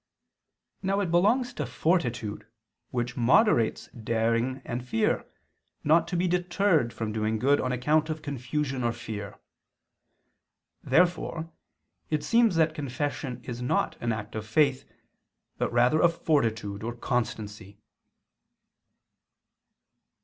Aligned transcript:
Now 0.81 0.99
it 0.99 1.11
belongs 1.11 1.53
to 1.53 1.67
fortitude, 1.67 2.47
which 2.89 3.15
moderates 3.15 3.87
daring 3.89 4.63
and 4.65 4.83
fear, 4.83 5.27
not 5.83 6.07
to 6.07 6.17
be 6.17 6.27
deterred 6.27 6.91
from 6.91 7.11
doing 7.11 7.37
good 7.37 7.61
on 7.61 7.71
account 7.71 8.09
of 8.09 8.23
confusion 8.23 8.83
or 8.83 8.93
fear. 8.93 9.37
Therefore 10.83 11.51
it 12.09 12.23
seems 12.23 12.55
that 12.55 12.73
confession 12.73 13.43
is 13.43 13.61
not 13.61 13.95
an 14.01 14.11
act 14.11 14.33
of 14.33 14.47
faith, 14.47 14.85
but 15.59 15.71
rather 15.71 16.01
of 16.01 16.19
fortitude 16.19 16.81
or 16.81 16.95
constancy. 16.95 17.77